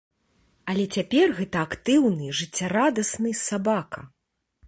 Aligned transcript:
Але 0.71 0.85
цяпер 0.97 1.25
гэта 1.39 1.57
актыўны, 1.67 2.31
жыццярадасны 2.39 3.37
сабака! 3.47 4.01